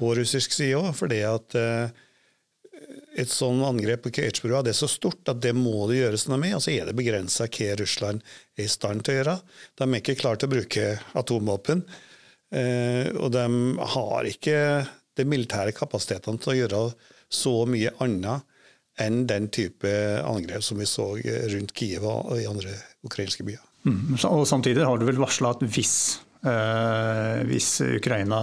[0.00, 0.88] på russisk side òg.
[0.98, 1.92] Fordi at eh,
[3.22, 6.56] et sånn angrep på Kertsbrua er så stort at det må det gjøres noe med.
[6.58, 8.26] Altså er det begrensa hva Russland
[8.58, 9.38] er i stand til å gjøre.
[9.78, 10.88] De er ikke klare til å bruke
[11.22, 11.86] atomvåpen.
[12.50, 13.46] Eh, og de
[13.94, 14.58] har ikke
[15.14, 16.86] de militære kapasitetene til å gjøre
[17.30, 18.49] så mye annet
[19.00, 19.90] enn den type
[20.24, 21.12] angrep som vi så
[21.54, 22.74] rundt Kiev og i andre
[23.06, 23.62] ukrainske byer.
[23.88, 24.18] Mm.
[24.28, 28.40] Og Samtidig har du vel varsla at hvis, eh, hvis, Ukraina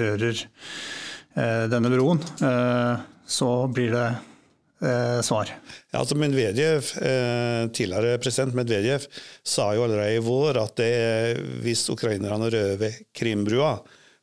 [0.00, 4.06] rører eh, denne broen, eh, så blir det
[4.80, 5.52] eh, svar?
[5.92, 9.04] Ja, altså Medvedev, eh, tidligere president Medvedev
[9.44, 10.92] sa jo allerede i vår at det,
[11.64, 13.76] hvis ukrainerne rører ved Krimbrua,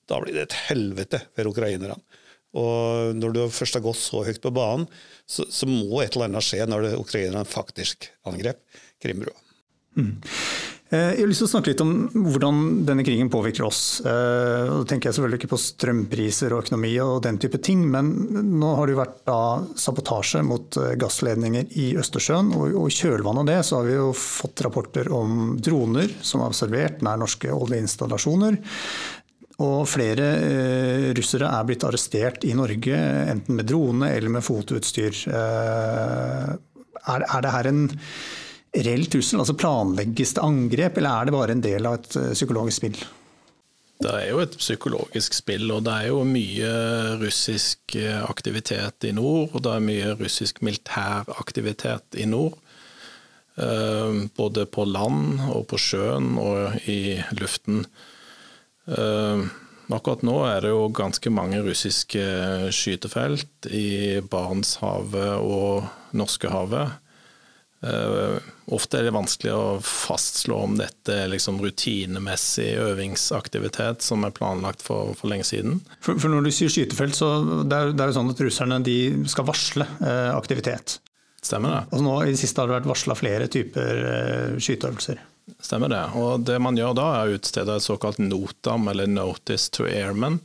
[0.09, 1.97] da blir det et helvete for ukrainerne.
[2.55, 4.87] Og når du først har gått så høyt på banen,
[5.25, 8.61] så, så må et eller annet skje når ukrainerne faktisk angrep
[9.01, 9.35] Krimbrua.
[9.95, 10.17] Mm.
[10.93, 14.03] Eh, jeg har lyst til å snakke litt om hvordan denne krigen påvirker oss.
[14.05, 18.11] Eh, da tenker jeg selvfølgelig ikke på strømpriser og økonomi og den type ting, men
[18.59, 19.39] nå har det jo vært da
[19.81, 22.53] sabotasje mot eh, gassledninger i Østersjøen.
[22.59, 26.53] Og i kjølvannet av det så har vi jo fått rapporter om droner som har
[26.53, 28.61] observert nær norske oljeinstallasjoner.
[29.63, 30.25] Og flere
[31.15, 32.95] russere er blitt arrestert i Norge,
[33.31, 35.15] enten med drone eller med fotoutstyr.
[35.31, 36.57] er,
[37.23, 37.85] er det her en
[38.83, 39.39] reell trussel?
[39.39, 42.99] Altså Planlegges det angrep, eller er det bare en del av et eh, psykologisk spill?
[44.03, 46.71] Det er jo et psykologisk spill, og det er jo mye
[47.21, 49.55] russisk eh, aktivitet i nord.
[49.55, 52.57] Og det er mye russisk militær aktivitet i nord.
[53.55, 57.85] Eh, både på land og på sjøen og i luften.
[58.85, 62.21] Akkurat nå er det jo ganske mange russiske
[62.73, 65.85] skytefelt i Barentshavet og
[66.17, 67.01] Norskehavet.
[67.85, 68.39] Uh,
[68.73, 74.81] ofte er det vanskelig å fastslå om dette er liksom rutinemessig øvingsaktivitet som er planlagt
[74.81, 75.83] for, for lenge siden.
[75.99, 77.29] For, for, når du sier skytefelt, så
[77.67, 78.81] det er det jo sånn at russerne
[79.29, 80.97] skal varsle uh, aktivitet.
[81.45, 81.83] Stemmer det.
[81.93, 85.21] Og nå I det siste har det vært varsla flere typer uh, skyteøvelser.
[85.65, 86.03] Stemmer det.
[86.19, 90.43] Og det man gjør da, er å utstede et såkalt NOTAM, eller Notice to Airmen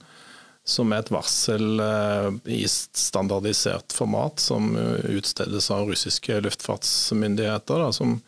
[0.71, 7.81] som er et varsel eh, i standardisert format som utstedes av russiske luftfartsmyndigheter.
[7.81, 8.19] Da, som,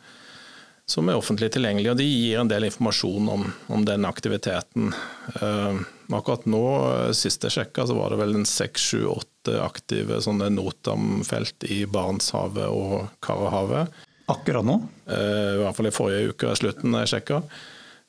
[0.89, 1.93] som, er offentlig tilgjengelig.
[1.93, 4.91] og De gir en del informasjon om, om den aktiviteten.
[5.39, 9.59] Uh, akkurat nå, eh, sist jeg sjekka, så var det vel en seks, sju, åtte
[9.63, 14.03] aktive sånne Notam-felt i Barentshavet og Karahavet.
[14.31, 14.77] Akkurat nå?
[15.09, 17.41] Uh, I hvert fall i forrige uke, slutten, jeg sjekka.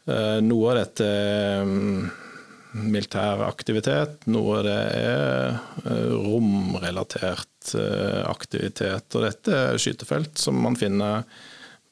[0.05, 1.73] Uh, noe av dette er
[2.75, 9.15] militær aktivitet, noe av det er eh, romrelatert eh, aktivitet.
[9.15, 11.23] Og dette er skytefelt som man finner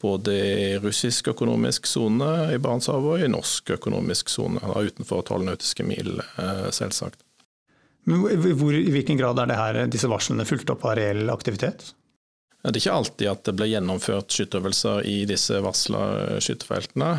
[0.02, 5.87] både i russisk økonomisk sone i Barentshavet og i norsk økonomisk sone, utenfor 12 nautiske
[5.87, 7.22] mil, eh, selvsagt.
[8.11, 11.92] Men hvor, I hvilken grad er her, disse varslene fulgt opp av reell aktivitet?
[12.62, 16.03] Det er ikke alltid at det blir gjennomført skyteøvelser i disse varsla
[16.42, 17.11] skytefeltene.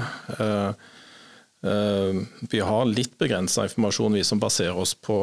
[1.64, 5.18] Eh, vi har litt begrensa informasjon, vi som baserer oss på,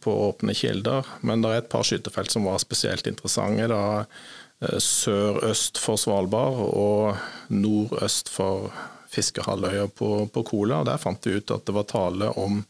[0.00, 1.06] på, åpne kilder.
[1.20, 3.70] Men det er et par skytefelt som var spesielt interessante.
[3.72, 8.68] da eh, Sørøst for Svalbard og nordøst for
[9.08, 10.82] fiskehalvøya på, på Kola.
[10.84, 12.60] Der fant vi ut at det var tale om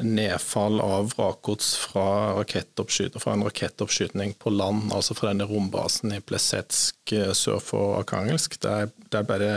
[0.00, 2.06] nedfall av vrakgods fra,
[2.44, 8.56] fra, en rakettoppskyting på land, altså fra denne rombasen i Plesetsk eh, sør for Arkangelsk.
[8.64, 9.56] Der, der ble det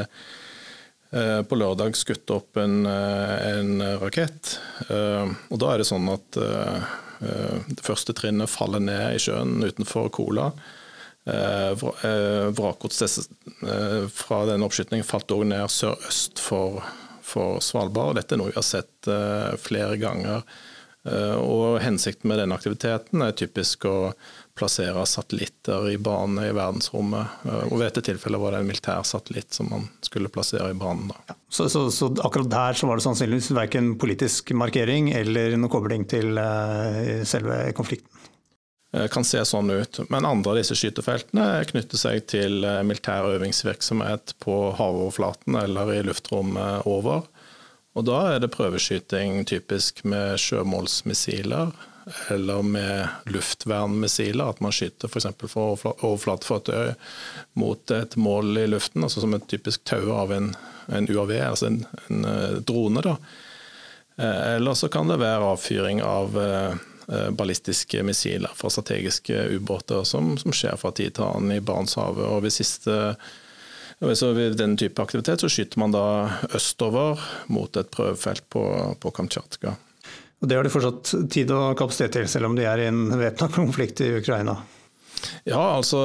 [1.15, 4.57] Eh, på lørdag skutt opp en, eh, en rakett.
[4.89, 10.49] Og da er det sånn at det første trinnet faller ned i sjøen utenfor Kola.
[12.57, 12.99] Vrakgods
[14.13, 16.83] fra denne oppskytingen falt òg ned sørøst for,
[17.25, 18.19] for Svalbard.
[18.19, 19.09] Dette er noe vi har sett
[19.61, 20.45] flere ganger.
[21.05, 23.97] Og Hensikten med denne aktiviteten er typisk å
[24.57, 27.43] plassere satellitter i bane i verdensrommet.
[27.67, 31.11] Og ved dette tilfellet var det en militær satellitt som man skulle plassere i banen.
[31.29, 35.73] Ja, så, så, så, akkurat der så var det sannsynligvis verken politisk markering eller noe
[35.73, 36.41] kobling til
[37.29, 38.09] selve konflikten?
[39.11, 39.99] Kan se sånn ut.
[40.13, 46.87] Men andre av disse skytefeltene knytter seg til militær øvingsvirksomhet på havoverflaten eller i luftrommet
[46.87, 47.25] over.
[47.95, 51.71] Og da er det prøveskyting typisk med sjømålsmissiler
[52.31, 54.49] eller med luftvernmissiler.
[54.49, 55.27] At man skyter f.eks.
[55.47, 56.93] fra overflatefartøy
[57.61, 60.51] mot et mål i luften, altså som et typisk tau av en,
[60.91, 61.79] en UAV, altså en,
[62.09, 63.05] en eh, drone.
[63.05, 63.15] da.
[64.17, 66.75] Eh, eller så kan det være avfyring av eh,
[67.07, 72.25] ballistiske missiler fra strategiske ubåter, som, som, skjer fra tid til annen i Barentshavet.
[72.25, 72.95] Og ved siste
[73.95, 76.05] så ved den type aktivitet så skyter man da
[76.57, 78.63] østover mot et prøvefelt på,
[78.99, 79.75] på Kamtsjatka.
[80.41, 83.07] Og Det har de fortsatt tid og kapasitet til, selv om de er i en
[83.15, 84.57] væpna konflikt i Ukraina?
[85.43, 86.01] Ja, altså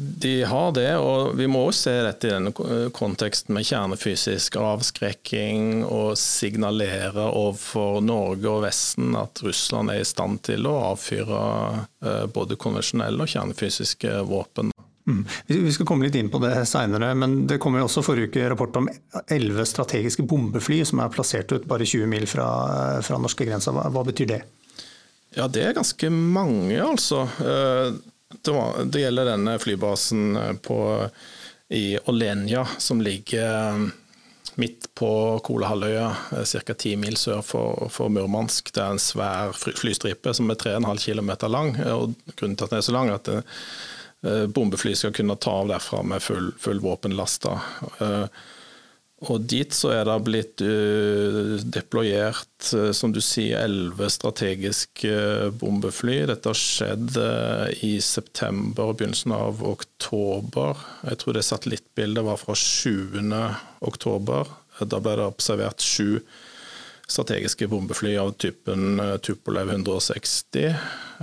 [0.00, 5.82] de har det, og vi må også se dette i denne konteksten med kjernefysisk avskrekking
[5.86, 11.42] og signalere overfor Norge og Vesten at Russland er i stand til å avfyre
[12.04, 14.72] eh, både konvensjonelle og kjernefysiske våpen.
[15.08, 15.24] Mm.
[15.46, 18.50] Vi skal komme litt inn på det seinere, men det kom jo også forrige uke
[18.52, 18.90] rapport om
[19.34, 22.48] elleve strategiske bombefly som er plassert ut bare 20 mil fra,
[23.02, 23.74] fra norskegrensa.
[23.74, 24.42] Hva, hva betyr det?
[25.34, 27.22] Ja, Det er ganske mange, altså.
[27.40, 27.94] Eh,
[28.84, 30.78] det, gjelder denne flybasen eh, på,
[31.72, 33.86] i Olenia, som ligger eh,
[34.60, 36.10] midt på Kolahalvøya,
[36.44, 36.74] ca.
[36.74, 38.74] ti mil sør for, for, Murmansk.
[38.74, 41.72] Det er en svær flystripe som er 3,5 km lang.
[41.88, 45.72] og Grunnen til at den er så lang, er at bombefly skal kunne ta av
[45.72, 47.56] derfra med full, full våpenlasta.
[49.22, 55.52] Eh, og dit så er det blitt uh, deployert, uh, som du sier, elleve strategiske
[55.60, 56.22] bombefly.
[56.30, 57.18] Dette har skjedd
[57.82, 60.78] i september og begynnelsen av oktober.
[61.06, 63.20] Jeg tror det satellittbildet var fra 7.
[63.80, 64.50] oktober.
[64.82, 66.22] Da ble det observert sju
[67.12, 70.72] strategiske bombefly av typen Tupolev 160,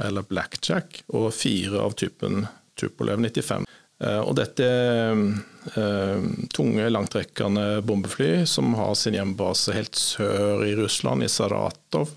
[0.05, 2.45] eller Blackjack, og fire av typen
[2.77, 3.65] Tupolev 95.
[3.99, 5.23] Eh, og dette er
[5.75, 12.13] eh, tunge, langtrekkende bombefly som har sin hjembase helt sør i Russland, i Saratov.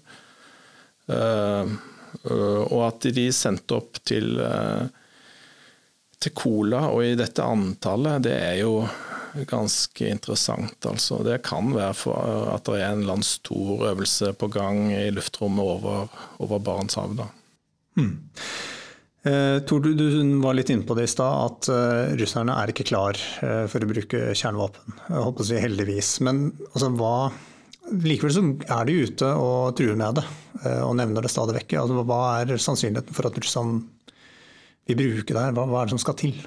[1.10, 1.78] Eh,
[2.22, 4.36] og at de sendte opp til,
[6.20, 8.74] til Kola, og i dette antallet, det er jo
[9.48, 10.76] ganske interessant.
[10.86, 11.22] Altså.
[11.24, 15.08] Det kan være for at det er en eller annen stor øvelse på gang i
[15.16, 16.12] luftrommet over,
[16.44, 17.24] over Barentshavet.
[17.96, 18.18] Hmm.
[19.22, 22.88] Eh, Tor, du, var litt inne på det i stad, at uh, russerne er ikke
[22.88, 24.96] klar uh, for å bruke kjernevåpen.
[25.06, 26.08] Jeg håper å si heldigvis.
[26.26, 27.12] Men altså, hva,
[28.02, 30.26] likevel så er de ute og truer med det,
[30.82, 31.76] og nevner det stadig vekk.
[31.84, 33.84] Altså, hva er sannsynligheten for at Russland
[34.90, 35.54] vil bruke det her?
[35.54, 36.42] Hva, hva er det som skal til?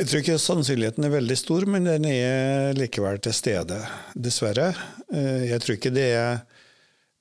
[0.00, 3.76] Jeg tror ikke sannsynligheten er veldig stor, men den er likevel til stede,
[4.16, 4.70] dessverre.
[5.12, 6.40] Jeg tror ikke det er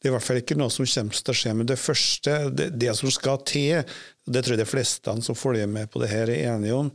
[0.02, 1.52] det er i hvert fall ikke noe som kommer til å skje.
[1.54, 3.84] Men det første, det, det som skal til,
[4.28, 6.92] det tror jeg de fleste som følger med på det her er enige om,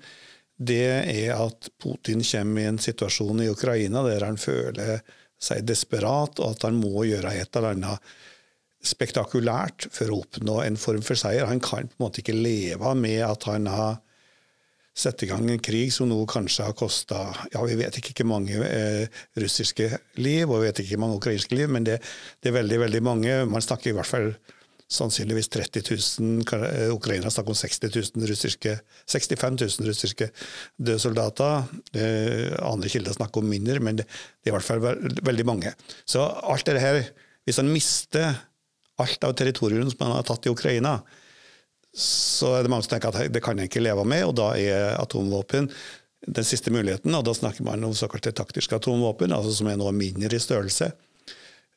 [0.57, 5.03] det er at Putin kommer i en situasjon i Ukraina der han føler
[5.37, 8.17] seg desperat, og at han må gjøre et eller annet
[8.87, 11.49] spektakulært for å oppnå en form for seier.
[11.51, 13.99] Han kan på en måte ikke leve med at han har
[14.97, 18.31] satt i gang en krig som nå kanskje har kosta ja, vi vet ikke hvor
[18.31, 19.91] mange eh, russiske
[20.23, 21.99] liv, og vi vet ikke hvor mange ukrainske liv, men det,
[22.41, 23.35] det, er veldig veldig mange.
[23.51, 24.31] Man snakker i hvert fall
[24.93, 25.83] sannsynligvis 30
[26.21, 28.77] 000 ukrainere, snakker om 60 000 russiske,
[29.11, 30.29] 65 000 russiske
[30.79, 31.67] døde soldater.
[31.93, 34.07] Eh, andre kilder snakker om mindre, men det,
[34.47, 34.85] er i hvert fall
[35.27, 35.75] veldig mange.
[36.07, 37.03] Så alt det her,
[37.45, 38.37] hvis han mister
[39.03, 41.01] alt av territorium som han har tatt i Ukraina,
[41.97, 44.53] så er det mange som tenker at det kan jeg ikke leve med, og da
[44.61, 45.71] er atomvåpen
[46.27, 47.15] den siste muligheten.
[47.15, 50.93] og Da snakker man om såkalte taktiske atomvåpen, altså som er noe mindre i størrelse.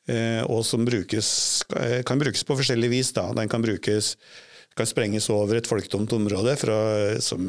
[0.08, 3.12] Eh, og som brukes, eh, kan brukes på forskjellig vis.
[3.12, 3.32] Da.
[3.36, 4.16] Den kan, brukes,
[4.76, 6.80] kan sprenges over et folketomt område for å
[7.22, 7.44] som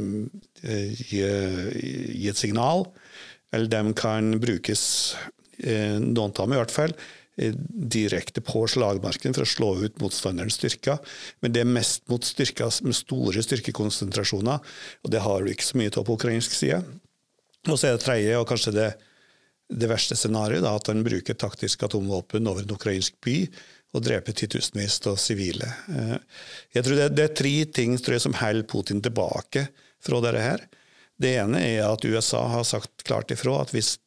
[0.61, 2.85] gi, gi, et signal.
[3.51, 5.15] Eller de kan brukes,
[5.61, 6.93] noen av dem i hvert fall,
[7.41, 7.53] Eh,
[7.91, 10.99] direkte på slagmarken for å slå ut motstanderens styrker.
[11.41, 14.59] Men det er mest mot styrker med store styrkekonsentrasjoner,
[15.01, 16.81] og det har du ikke så mye av på ukrainsk side.
[17.69, 18.89] Og så er det tredje, og kanskje det,
[19.71, 23.37] det verste scenarioet, at han bruker taktisk atomvåpen over en ukrainsk by
[23.95, 25.67] og dreper titusenvis av sivile.
[25.91, 26.17] Eh,
[26.77, 29.67] jeg tror det, det, er tre ting jeg, som holder Putin tilbake
[30.03, 30.65] fra dette her.
[31.21, 33.97] Det ene er at USA har sagt klart ifra at hvis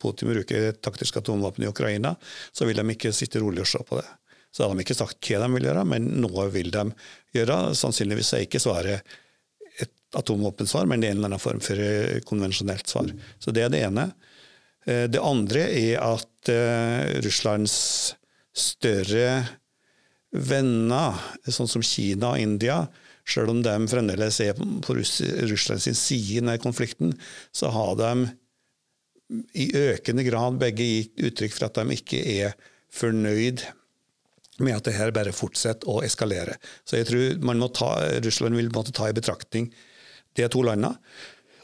[0.00, 2.14] Putin bruker taktiske atomvåpen i Ukraina,
[2.52, 4.08] så vil de ikke sitte rolig og se på det.
[4.54, 6.88] Så har de ikke sagt hva de vil gjøre, men noe vil de
[7.34, 7.58] gjøre.
[7.78, 9.16] Sannsynligvis er ikke svaret
[9.82, 13.10] et atomvåpensvar, men det er en eller annen form for eh, konvensjonelt svar.
[13.42, 14.12] Så det er det ene.
[14.84, 17.76] Eh, det andre er at uh, Russlands
[18.54, 19.44] større
[20.34, 22.82] venner, sånn som Kina og India,
[23.24, 27.14] selv om de fremdeles er på Russlands side i konflikten,
[27.54, 28.10] så har de
[29.56, 32.52] i økende grad begge gitt uttrykk for at de ikke er
[32.92, 33.64] fornøyd
[34.62, 36.58] med at det her bare fortsetter å eskalere.
[36.86, 37.90] Så jeg tror ta,
[38.22, 39.72] Russland vil måtte ta i betraktning
[40.36, 40.98] de to landene.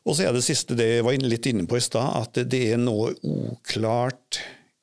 [0.07, 2.63] Og så er det siste det jeg var litt inne på i stad, at det
[2.73, 4.41] er noe uklart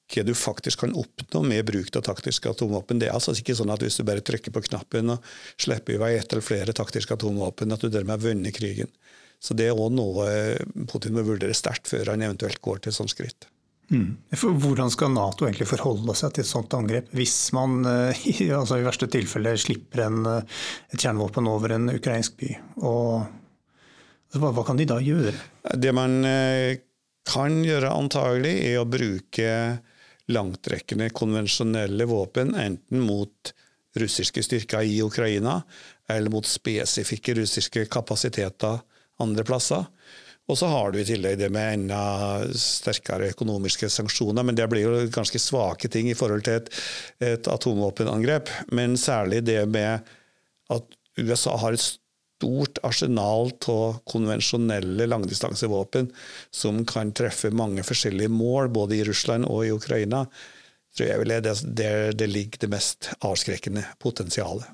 [0.07, 3.01] hva du faktisk kan oppnå med bruk av taktiske atomvåpen.
[3.01, 5.25] Det er altså ikke sånn at hvis du bare trykker på knappen og
[5.59, 8.87] slipper i vei ett eller flere taktiske atomvåpen, at du dermed har vunnet krigen.
[9.43, 10.25] Så det er òg noe
[10.89, 13.49] Putin må vurdere sterkt før han eventuelt går til et sånt skritt.
[13.91, 14.17] Mm.
[14.35, 18.25] Hvordan skal Nato egentlig forholde seg til et sånt angrep, hvis man eh,
[18.57, 22.51] altså i verste tilfelle slipper en, eh, et kjernevåpen over en ukrainsk by?
[22.81, 23.27] Og,
[24.35, 25.33] hva, hva, kan de da gjøre?
[25.79, 26.79] Det man eh,
[27.27, 29.51] kan gjøre antagelig, er å bruke
[30.27, 33.53] langtrekkende konvensjonelle våpen, enten mot
[33.97, 35.61] russiske styrker i Ukraina
[36.11, 38.79] eller mot spesifikke russiske kapasiteter
[39.23, 39.87] andre plasser.
[40.47, 42.01] Og så har du i tillegg det med enda
[42.55, 44.45] sterkere økonomiske sanksjoner.
[44.47, 46.69] Men det blir jo ganske svake ting i forhold til et,
[47.19, 48.51] et atomvåpenangrep.
[48.71, 50.07] Men særlig det med
[50.71, 51.83] at USA har et
[52.37, 56.11] stort arsenal av konvensjonelle langdistansevåpen
[56.51, 60.25] som kan treffe mange forskjellige mål, både i Russland og i Ukraina,
[60.97, 64.67] tror jeg vel er der det ligger det mest avskrekkende potensialet.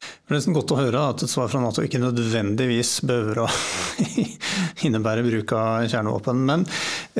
[0.00, 3.48] Det er nesten godt å høre at et svar fra Nato ikke nødvendigvis behøver å
[4.86, 6.40] innebære bruk av kjernevåpen.
[6.48, 6.64] Men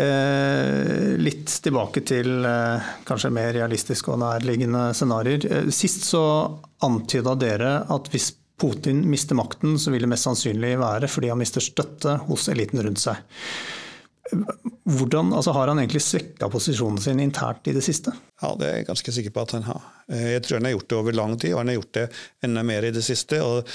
[0.00, 5.44] eh, litt tilbake til eh, kanskje mer realistiske og nærliggende scenarioer.
[5.50, 6.24] Eh, sist så
[6.86, 11.40] antyda dere at hvis Putin mister makten, så vil det mest sannsynlig være fordi han
[11.40, 13.22] mister støtte hos eliten rundt seg.
[14.90, 18.12] Hvordan, altså Har han egentlig svekka posisjonen sin internt i det siste?
[18.42, 19.88] Ja, det er jeg ganske sikker på at han har.
[20.12, 22.06] Eh, jeg tror han har gjort det over lang tid, og han har gjort det
[22.46, 23.42] enda mer i det siste.
[23.42, 23.66] og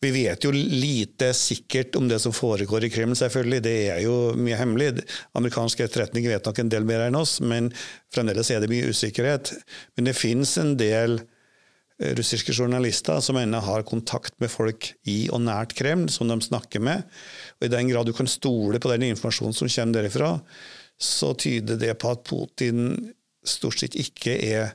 [0.00, 3.62] vi vet jo lite sikkert om det som foregår i Kreml, selvfølgelig.
[3.62, 5.02] Det er jo mye hemmelig.
[5.36, 7.68] Amerikansk etterretning vet nok en del mer enn oss, men
[8.14, 9.52] fremdeles er det mye usikkerhet.
[9.96, 11.18] Men det finnes en del
[12.00, 16.80] russiske journalister som ennå har kontakt med folk i og nært Kreml, som de snakker
[16.82, 17.04] med.
[17.60, 20.30] Og I den grad du kan stole på den informasjonen som kommer derifra,
[21.00, 22.94] så tyder det på at Putin
[23.46, 24.72] stort sett ikke er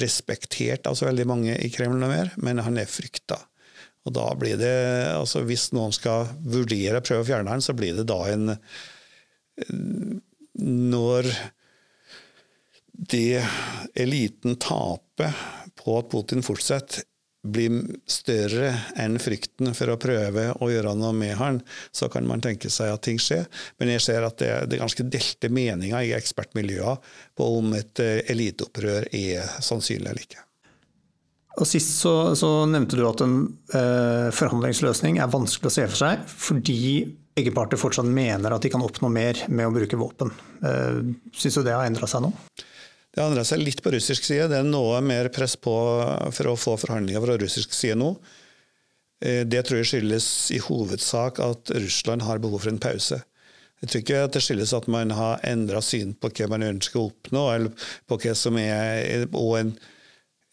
[0.00, 3.36] respektert av så veldig mange i Kreml noe mer, men han er frykta.
[4.02, 4.74] Og da blir det,
[5.14, 8.56] altså Hvis noen skal vurdere å prøve å fjerne han, så blir det da en
[10.58, 11.28] Når
[13.12, 13.44] det
[13.98, 15.36] eliten taper
[15.78, 17.02] på at Putin fortsatt
[17.42, 18.70] blir større
[19.02, 21.58] enn frykten for å prøve å gjøre noe med han,
[21.90, 23.48] så kan man tenke seg at ting skjer.
[23.82, 27.00] Men jeg ser at det, det er ganske delte meninger i ekspertmiljøene
[27.38, 30.46] på om et eh, eliteopprør er sannsynlig eller ikke.
[31.60, 33.34] Og Sist så, så nevnte du at en
[33.74, 36.78] eh, forhandlingsløsning er vanskelig å se for seg, fordi
[37.36, 40.32] begge parter fortsatt mener at de kan oppnå mer med å bruke våpen.
[40.62, 41.02] Eh,
[41.36, 42.32] Syns du det har endra seg nå?
[43.12, 44.48] Det har endra seg litt på russisk side.
[44.48, 45.74] Det er noe mer press på
[46.32, 48.14] for å få forhandlinger fra russisk side nå.
[49.24, 53.20] Eh, det tror jeg skyldes i hovedsak at Russland har behov for en pause.
[53.82, 57.00] Jeg tror ikke at det skyldes at man har endra syn på hva man ønsker
[57.00, 59.74] å oppnå, eller på hva som er og en,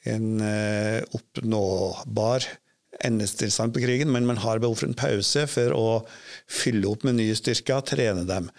[0.09, 2.47] en eh, oppnåbar
[3.05, 5.87] endestilstand på krigen, men man har behov for en pause for å
[6.49, 8.49] fylle opp med nye styrker, trene dem.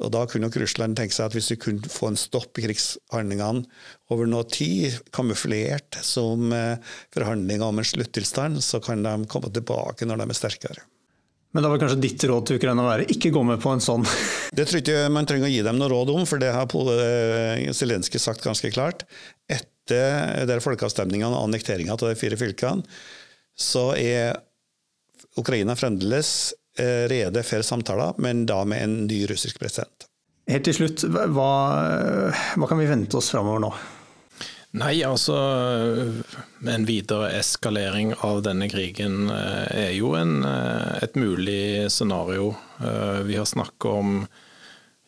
[0.00, 2.64] Og Da kunne nok Russland tenke seg at hvis de kunne få en stopp i
[2.64, 3.66] krigshandlingene
[4.12, 6.78] over noe tid, kamuflert som eh,
[7.14, 10.86] forhandlinger om en sluttilstand, så kan de komme tilbake når de er sterkere.
[11.50, 13.82] Men da var kanskje ditt råd til Ukraina å være ikke gå med på en
[13.82, 14.06] sånn?
[14.56, 16.76] Det tror jeg ikke man trenger å gi dem noe råd om, for det har
[16.94, 19.04] eh, Zelenskyj sagt ganske klart.
[19.50, 22.86] Etter der folkeavstemningene og annekteringa av de fire fylkene,
[23.58, 24.38] så er
[25.38, 30.06] Ukraina fremdeles rede for samtaler, men da med en ny russisk president.
[30.50, 31.48] Helt til slutt, hva,
[32.58, 33.72] hva kan vi vente oss framover nå?
[34.78, 35.34] Nei, altså
[36.62, 42.52] En videre eskalering av denne krigen eh, er jo en, eh, et mulig scenario.
[43.26, 44.20] Vi har snakket om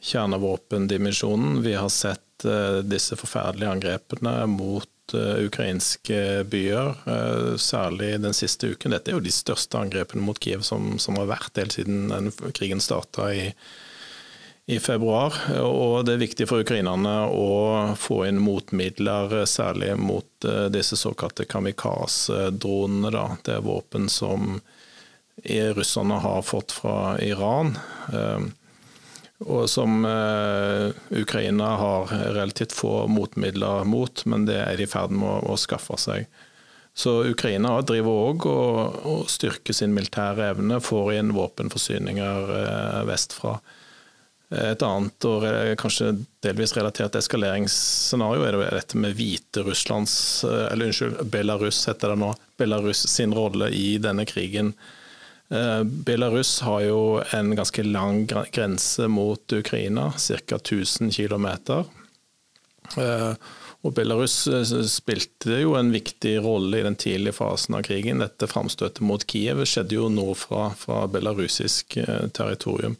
[0.02, 1.62] kjernevåpendimensjonen.
[1.62, 2.44] Vi har sett
[2.84, 8.94] disse forferdelige angrepene mot Eh, ukrainske byer, eh, særlig den siste uken.
[8.94, 12.30] Dette er jo de største angrepene mot Kiev som, som har vært helt siden den
[12.56, 13.50] krigen starta i,
[14.72, 15.36] i februar.
[15.60, 23.26] Og det er viktig for ukrainerne å få inn motmidler, særlig mot disse såkalte kamikaze-dronene.
[23.44, 24.62] Det er våpen som
[25.76, 27.76] russerne har fått fra Iran.
[29.42, 30.04] Og som
[31.10, 35.98] Ukraina har relativt få motmidler mot, men det er de i ferd med å, skaffe
[35.98, 36.26] seg.
[36.94, 42.52] Så Ukraina driver òg og, og, styrker sin militære evne, får inn våpenforsyninger
[43.08, 43.56] vestfra.
[44.52, 45.44] Et annet og
[45.80, 46.10] kanskje
[46.44, 50.14] delvis relatert eskaleringsscenario er dette med Hviterusslands,
[50.44, 54.74] eh, eller unnskyld, Belarus heter det nå, Belarus sin rolle i denne krigen.
[55.52, 60.56] Eh, Belarus har jo en ganske lang grense mot Ukraina, ca.
[60.56, 61.46] 1000 km.
[63.82, 68.24] Og Belarus eh, spilte jo en viktig rolle i den tidlige fasen av krigen.
[68.24, 71.98] Dette framstøtet mot Kiev skjedde jo nordfra, fra belarusisk
[72.32, 72.96] territorium.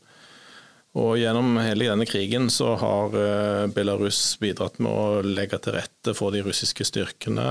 [0.93, 6.13] Og Gjennom hele denne krigen så har eh, Belarus bidratt med å legge til rette
[6.19, 7.51] for de russiske styrkene.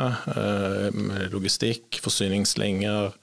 [0.94, 3.16] med logistikk, forsyningslinjer,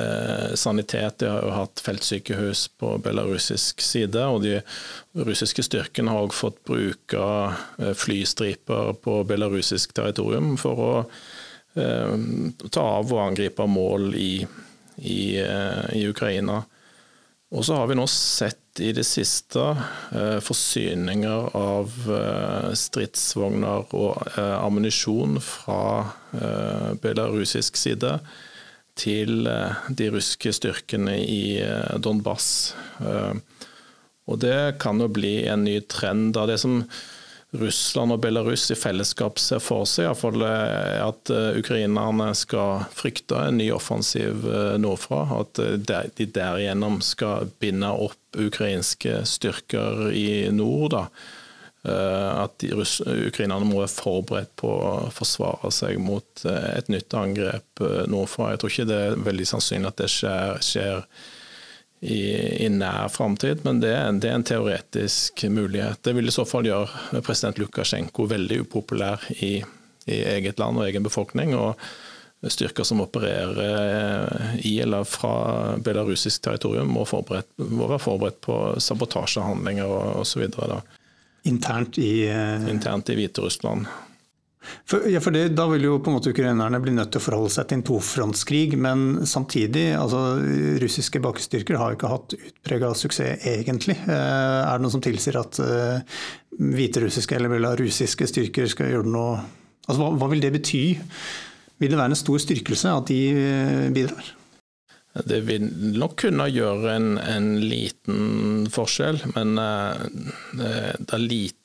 [0.00, 1.18] eh, sanitet.
[1.22, 4.26] De har jo hatt feltsykehus på belarusisk side.
[4.26, 4.58] Og de
[5.26, 7.30] russiske styrkene har også fått bruke
[7.98, 10.92] flystriper på belarusisk territorium for å
[11.74, 14.44] ta av og angripe mål i,
[15.02, 16.60] i, i Ukraina.
[17.54, 24.24] Og så har vi nå sett i det siste eh, forsyninger av eh, stridsvogner og
[24.34, 26.10] eh, ammunisjon fra
[26.98, 28.16] belarusisk side
[28.98, 31.58] til de russiske styrkene i
[31.98, 32.46] Donbas.
[34.24, 36.82] Og det kan jo bli en ny trend av det som
[37.54, 43.68] Russland og Belarus i fellesskap ser for seg, iallfall at ukrainerne skal frykte en ny
[43.74, 44.46] offensiv
[44.82, 45.22] nordfra.
[45.42, 45.60] At
[46.18, 50.96] de derigjennom skal binde opp ukrainske styrker i nord.
[50.96, 51.06] da,
[51.84, 57.84] eh, at ukrainerne må være forberedt på å forsvare seg mot eh, et nytt angrep
[57.84, 58.52] eh, nordfra.
[58.52, 61.04] Jeg tror ikke det er veldig sannsynlig at det skjer, skjer
[62.04, 62.18] i,
[62.66, 66.02] i, nær framtid, men det er, det er, en teoretisk mulighet.
[66.04, 69.54] Det vil i så fall gjøre president Lukasjenko veldig upopulær i,
[70.08, 71.56] i eget land og egen befolkning.
[71.56, 71.78] og
[72.44, 77.06] styrker som opererer i eller fra belarusisk territorium, må,
[77.56, 79.88] må være forberedt på sabotasjehandlinger
[80.20, 80.44] osv.
[81.50, 82.70] Internt i uh...
[82.70, 83.86] Internt i Hviterussland.
[84.88, 87.24] For, ja, for det, Da vil jo på en måte ukrainerne bli nødt til å
[87.24, 88.76] forholde seg til en tofrontskrig.
[88.80, 90.38] Men samtidig, altså
[90.80, 93.98] russiske bakkestyrker har jo ikke hatt utprega suksess egentlig.
[94.08, 96.22] Uh, er det noe som tilsier at uh,
[96.60, 99.36] hviterussiske eller belarusiske styrker skal gjøre noe
[99.84, 100.78] Altså, hva, hva vil det bety?
[101.82, 104.30] Vil det være en stor styrkelse at de eh, bidrar?
[105.14, 110.00] Det vil nok kunne gjøre en, en liten forskjell, men eh,
[110.98, 111.60] det er liten,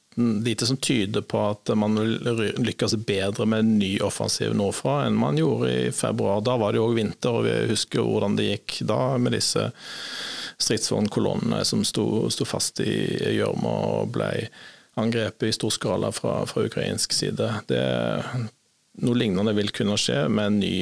[0.46, 5.18] lite som tyder på at man vil lykkes bedre med en ny offensiv nordfra enn
[5.18, 6.44] man gjorde i februar.
[6.46, 9.72] Da var det òg vinter, og vi husker hvordan det gikk da med disse
[10.60, 12.94] stridsvognkolonnene som sto, sto fast i
[13.40, 14.30] gjørma og ble
[15.00, 17.50] angrepet i stor skala fra, fra ukrainsk side.
[17.72, 17.84] Det,
[19.04, 20.76] noe lignende vil kunne skje med en, ny,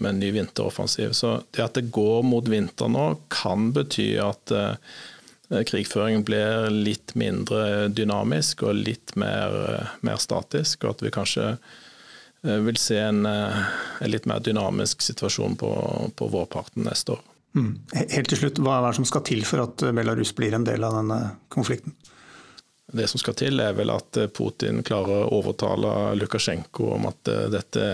[0.00, 1.12] med en ny, vinteroffensiv.
[1.16, 4.76] Så det at det går mot vinter nå, kan bety at eh,
[5.66, 9.56] krigføringen blir litt mindre dynamisk og litt mer,
[10.06, 13.62] mer statisk, og at vi kanskje eh, vil se en, eh,
[14.00, 15.72] en litt mer dynamisk situasjon på,
[16.16, 17.24] på vårparten neste år.
[17.56, 17.72] Mm.
[17.96, 20.84] Helt til slutt, Hva er det som skal til for at Belarus blir en del
[20.84, 21.20] av denne
[21.52, 21.96] konflikten?
[22.92, 27.30] Det som skal til, er vel at eh, Putin klarer å overtale Lukasjenko om at
[27.32, 27.86] eh, dette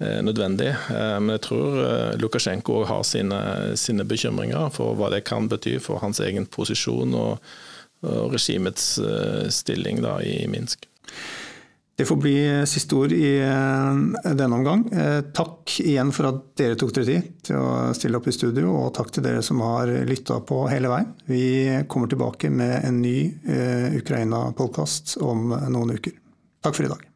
[0.00, 0.70] er nødvendig.
[0.72, 1.80] Eh, men jeg tror
[2.20, 3.40] Lukasjenko har sine,
[3.76, 7.52] sine bekymringer for hva det kan bety for hans egen posisjon og,
[8.08, 8.94] og regimets
[9.52, 10.88] stilling da, i Minsk.
[12.00, 13.98] Det får bli siste ord i eh,
[14.32, 14.86] denne omgang.
[14.92, 18.70] Eh, takk igjen for at dere tok dere tid til å stille opp i studio,
[18.72, 21.12] og takk til dere som har lytta på hele veien.
[21.28, 21.44] Vi
[21.92, 26.16] kommer tilbake med en ny eh, Ukraina-podkast om noen uker.
[26.64, 27.09] Takk for i dag.